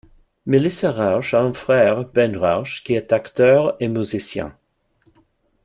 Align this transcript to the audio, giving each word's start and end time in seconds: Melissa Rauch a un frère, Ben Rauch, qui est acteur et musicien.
Melissa 0.47 0.89
Rauch 0.91 1.35
a 1.35 1.43
un 1.43 1.53
frère, 1.53 2.05
Ben 2.05 2.35
Rauch, 2.35 2.81
qui 2.83 2.95
est 2.95 3.13
acteur 3.13 3.75
et 3.79 3.87
musicien. 3.87 4.57